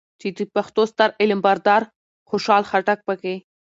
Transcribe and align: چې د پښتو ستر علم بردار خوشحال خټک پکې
چې 0.19 0.27
د 0.37 0.39
پښتو 0.55 0.81
ستر 0.91 1.09
علم 1.21 1.39
بردار 1.45 1.83
خوشحال 2.29 2.63
خټک 2.69 2.99
پکې 3.07 3.35